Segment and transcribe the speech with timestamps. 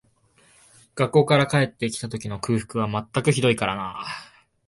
[0.95, 4.03] 学校から帰って来た時の空腹は全くひどいからな